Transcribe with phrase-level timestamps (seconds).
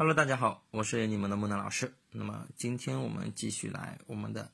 [0.00, 1.92] Hello，大家好，我是你们的木南老师。
[2.12, 4.50] 那么今天我们继续来我们的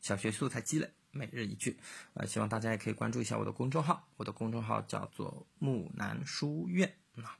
[0.00, 1.78] 小学素材积累每日一句，
[2.14, 7.38] 呃，希望大家也可以关注一下我的公众号，我的公众号叫做木南书院啊。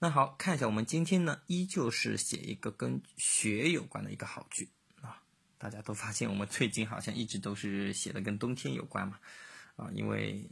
[0.00, 4.68] 那好看一下，我们今天呢依旧是写一个跟雪有关的一个好句
[5.00, 5.22] 啊。
[5.58, 9.20] 大家都发现我们最近好像一直都是写的跟冬天有关嘛
[9.76, 10.50] 啊，因为。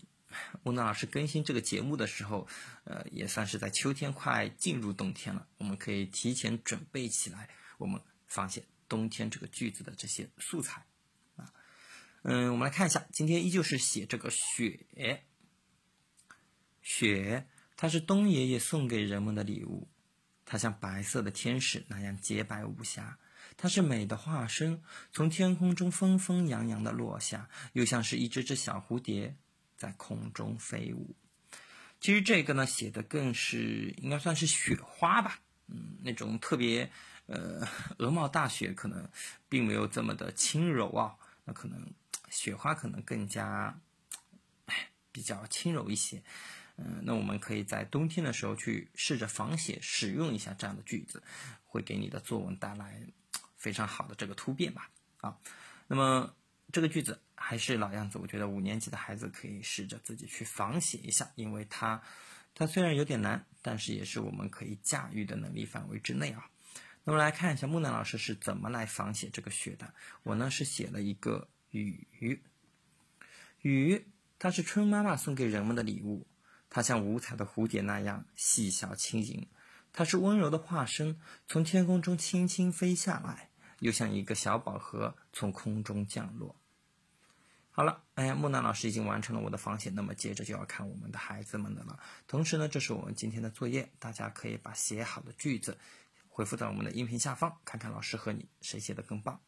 [0.62, 2.46] 木南老师更新这个节目的时候，
[2.84, 7.48] 呃，也算是在秋天快进入冬天了，我们可以提前准备起来，
[7.78, 10.84] 我们仿写冬天这个句子的这些素材，
[11.36, 11.52] 啊，
[12.22, 14.86] 嗯，我们来看一下，今天依旧是写这个雪，
[16.82, 19.88] 雪，它是冬爷爷送给人们的礼物，
[20.44, 23.18] 它像白色的天使那样洁白无瑕，
[23.56, 29.36] 它是美的化身，从天空中纷纷扬扬的落下，又像是一只只小蝴蝶。
[29.82, 31.16] 在空中飞舞，
[31.98, 36.88] 其实这个呢写的更是应该算是雪花吧，嗯，那种特别
[37.26, 37.66] 呃
[37.98, 39.10] 鹅毛大雪可能
[39.48, 41.84] 并没有这么的轻柔啊，那可能
[42.30, 43.76] 雪花可能更加
[45.10, 46.22] 比较轻柔一些，
[46.76, 51.20] 嗯，那我们可以在冬天的时候去试着仿写使用一下这样的句子，
[51.64, 53.02] 会给你的作文带来
[53.56, 55.36] 非常好的这个突变吧，啊，
[55.88, 56.32] 那么。
[56.72, 62.00] 这个句子还是老样子，我觉得五年级的孩子可以试着自己去仿写一下，因为它，
[62.54, 66.48] 它虽然有点难，但是也是我们可以驾驭的能力范围之内啊。
[67.04, 69.92] 那么来看一下木南老师是怎么来仿写这个雪的。
[70.22, 72.06] 我呢是写了一个雨，
[73.60, 74.06] 雨
[74.38, 76.26] 它是春妈妈送给人们的礼物，
[76.70, 79.48] 它像五彩的蝴蝶那样细小轻盈，
[79.92, 86.56] 它是温柔的化身，从天空中轻轻飞下来，又像一个小宝盒从空中降落。
[87.74, 91.98] 好了，哎呀，木南老师已经完成了我的仿写，那么接着就要看我们的孩子们的了。
[92.26, 95.78] 同时呢，这是我们今天的作业，大家可以把写好的句子
[96.28, 99.40] 回复在我们的音频下方，看看老师和你谁写的更棒。